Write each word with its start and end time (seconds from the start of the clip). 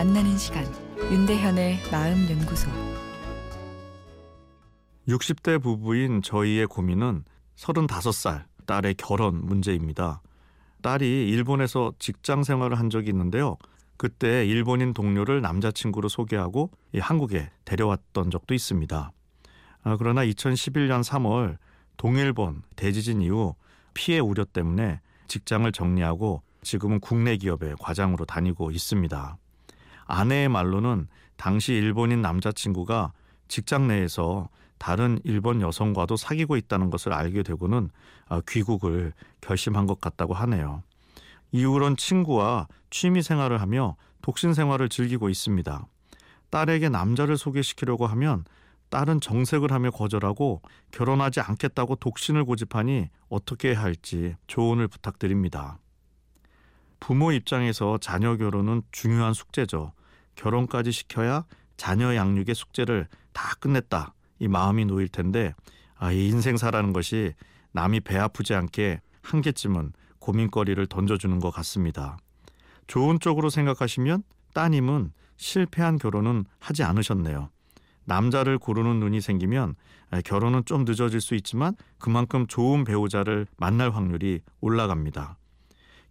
만나는 0.00 0.38
시간 0.38 0.64
윤대현의 1.10 1.80
마음 1.90 2.30
연구소 2.30 2.70
60대 5.08 5.62
부부인 5.62 6.22
저희의 6.22 6.66
고민은 6.66 7.24
35살 7.56 8.44
딸의 8.66 8.94
결혼 8.94 9.44
문제입니다. 9.44 10.22
딸이 10.82 11.28
일본에서 11.28 11.92
직장 11.98 12.44
생활을 12.44 12.78
한 12.78 12.88
적이 12.88 13.10
있는데요. 13.10 13.56
그때 13.96 14.46
일본인 14.46 14.94
동료를 14.94 15.42
남자친구로 15.42 16.08
소개하고 16.08 16.70
한국에 16.98 17.50
데려왔던 17.64 18.30
적도 18.30 18.54
있습니다. 18.54 19.12
아, 19.82 19.96
그러나 19.98 20.24
2011년 20.24 21.02
3월 21.02 21.58
동일본 21.98 22.62
대지진 22.76 23.20
이후 23.20 23.54
피해 23.92 24.18
우려 24.18 24.44
때문에 24.44 25.00
직장을 25.26 25.70
정리하고 25.72 26.42
지금은 26.62 27.00
국내 27.00 27.36
기업의 27.36 27.76
과장으로 27.78 28.24
다니고 28.24 28.70
있습니다. 28.70 29.36
아내의 30.06 30.48
말로는 30.48 31.08
당시 31.36 31.72
일본인 31.72 32.20
남자친구가 32.20 33.12
직장 33.48 33.88
내에서 33.88 34.48
다른 34.78 35.20
일본 35.24 35.60
여성과도 35.60 36.16
사귀고 36.16 36.56
있다는 36.56 36.90
것을 36.90 37.12
알게 37.12 37.42
되고는 37.42 37.90
아, 38.28 38.40
귀국을 38.48 39.12
결심한 39.40 39.86
것 39.86 40.00
같다고 40.00 40.34
하네요. 40.34 40.82
이후론 41.52 41.96
친구와 41.96 42.66
취미 42.90 43.22
생활을 43.22 43.60
하며 43.60 43.96
독신 44.22 44.54
생활을 44.54 44.88
즐기고 44.88 45.28
있습니다. 45.28 45.86
딸에게 46.50 46.88
남자를 46.88 47.36
소개시키려고 47.36 48.06
하면 48.06 48.44
딸은 48.90 49.20
정색을 49.20 49.70
하며 49.72 49.90
거절하고 49.90 50.62
결혼하지 50.90 51.40
않겠다고 51.40 51.96
독신을 51.96 52.44
고집하니 52.44 53.08
어떻게 53.28 53.70
해야 53.70 53.82
할지 53.82 54.34
조언을 54.46 54.88
부탁드립니다. 54.88 55.78
부모 57.00 57.32
입장에서 57.32 57.98
자녀 57.98 58.36
결혼은 58.36 58.82
중요한 58.92 59.34
숙제죠. 59.34 59.92
결혼까지 60.36 60.92
시켜야 60.92 61.44
자녀 61.76 62.14
양육의 62.14 62.54
숙제를 62.54 63.08
다 63.32 63.54
끝냈다. 63.58 64.14
이 64.38 64.48
마음이 64.48 64.84
놓일 64.84 65.08
텐데 65.08 65.54
아, 65.96 66.12
이 66.12 66.28
인생 66.28 66.56
사라는 66.56 66.92
것이 66.92 67.34
남이 67.72 68.00
배 68.00 68.16
아프지 68.18 68.54
않게 68.54 69.00
한 69.22 69.40
개쯤은 69.40 69.92
고민거리를 70.18 70.86
던져주는 70.86 71.38
것 71.40 71.50
같습니다. 71.50 72.18
좋은 72.86 73.20
쪽으로 73.20 73.50
생각하시면 73.50 74.22
따님은 74.54 75.12
실패한 75.36 75.98
결혼은 75.98 76.44
하지 76.58 76.82
않으셨네요. 76.82 77.50
남자를 78.04 78.58
고르는 78.58 78.98
눈이 78.98 79.20
생기면 79.20 79.76
결혼은 80.24 80.64
좀 80.64 80.84
늦어질 80.84 81.20
수 81.20 81.34
있지만 81.34 81.74
그만큼 81.98 82.46
좋은 82.46 82.84
배우자를 82.84 83.46
만날 83.56 83.90
확률이 83.90 84.40
올라갑니다. 84.60 85.36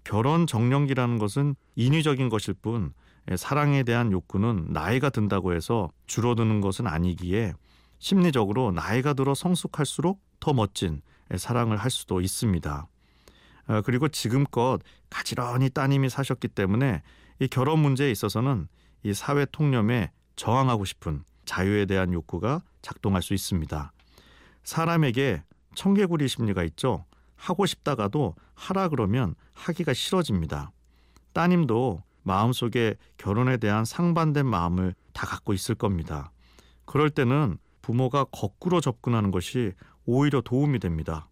결혼 0.04 0.48
정령기라는 0.48 1.18
것은 1.20 1.56
인위적인 1.76 2.30
것일 2.30 2.56
뿐 2.56 2.94
사랑에 3.36 3.84
대한 3.84 4.12
욕구는 4.12 4.68
나이가 4.70 5.10
든다고 5.10 5.54
해서 5.54 5.92
줄어드는 6.08 6.62
것은 6.62 6.88
아니기에 6.88 7.54
심리적으로 8.00 8.72
나이가 8.72 9.14
들어 9.14 9.36
성숙할수록 9.36 10.22
더 10.40 10.54
멋진 10.54 11.02
사랑을 11.36 11.78
할 11.78 11.92
수도 11.92 12.22
있습니다. 12.22 12.88
어, 13.68 13.82
그리고 13.82 14.08
지금껏 14.08 14.80
가지런히 15.10 15.70
따님이 15.70 16.10
사셨기 16.10 16.48
때문에 16.48 17.04
이 17.40 17.48
결혼 17.48 17.80
문제에 17.80 18.10
있어서는 18.10 18.68
이 19.04 19.14
사회 19.14 19.46
통념에 19.46 20.12
저항하고 20.36 20.86
싶은 20.86 21.24
자유에 21.46 21.86
대한 21.86 22.14
욕구가 22.14 22.64
작동할 22.82 23.22
수 23.22 23.34
있습니다. 23.34 23.92
사람에게 24.64 25.44
청개구리 25.76 26.28
심리가 26.28 26.64
있죠. 26.64 27.06
하고 27.40 27.66
싶다가도 27.66 28.36
하라 28.54 28.90
그러면 28.90 29.34
하기가 29.54 29.94
싫어집니다. 29.94 30.72
따님도 31.34 32.04
마음속에 32.24 32.96
결혼에 33.18 33.58
대한 33.58 33.86
상반된 33.86 34.46
마음을 34.46 34.94
다 35.14 35.26
갖고 35.26 35.54
있을 35.54 35.74
겁니다. 35.74 36.32
그럴 36.86 37.10
때는 37.10 37.58
부모가 37.82 38.26
거꾸로 38.26 38.82
접근하는 38.82 39.32
것이 39.32 39.72
오히려 40.06 40.42
도움이 40.42 40.80
됩니다. 40.80 41.30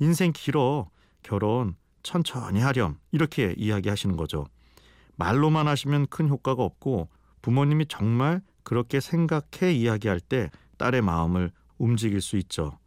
인생 0.00 0.32
길어 0.34 0.90
결혼 1.22 1.76
천천히 2.02 2.60
하렴 2.60 2.98
이렇게 3.12 3.54
이야기하시는 3.56 4.16
거죠. 4.16 4.46
말로만 5.16 5.68
하시면 5.68 6.08
큰 6.08 6.28
효과가 6.28 6.62
없고 6.62 7.08
부모님이 7.42 7.86
정말 7.86 8.42
그렇게 8.64 9.00
생각해 9.00 9.72
이야기할 9.72 10.20
때 10.20 10.50
딸의 10.78 11.02
마음을 11.02 11.52
움직일 11.78 12.20
수 12.20 12.36
있죠. 12.38 12.78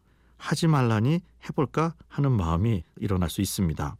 하지 0.42 0.66
말라니 0.66 1.20
해볼까 1.48 1.94
하는 2.08 2.32
마음이 2.32 2.82
일어날 2.96 3.30
수 3.30 3.40
있습니다. 3.40 3.96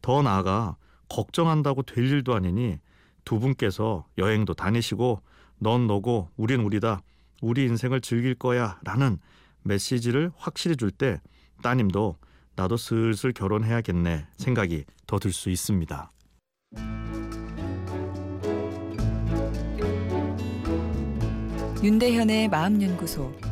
더 0.00 0.22
나아가 0.22 0.76
걱정한다고 1.08 1.82
될 1.82 2.06
일도 2.08 2.34
아니니 2.34 2.78
두 3.24 3.40
분께서 3.40 4.06
여행도 4.16 4.54
다니시고 4.54 5.22
넌 5.58 5.88
너고 5.88 6.30
우린 6.36 6.60
우리다. 6.60 7.02
우리 7.40 7.64
인생을 7.64 8.00
즐길 8.00 8.36
거야 8.36 8.78
라는 8.84 9.18
메시지를 9.64 10.30
확실히 10.36 10.76
줄 10.76 10.92
때 10.92 11.20
따님도 11.62 12.16
나도 12.54 12.76
슬슬 12.76 13.32
결혼해야겠네 13.32 14.28
생각이 14.36 14.84
더 15.08 15.18
들 15.18 15.32
수 15.32 15.50
있습니다. 15.50 16.12
윤대현의 21.82 22.48
마음연구소 22.48 23.51